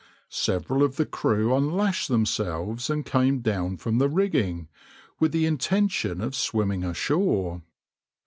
[0.29, 4.67] Several of the crew unlashed themselves and came down from the rigging,
[5.19, 7.61] with the intention of swimming ashore.